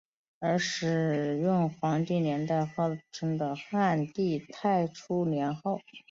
[0.39, 5.77] 而使用皇帝年号纪年则始自汉武帝太初年号。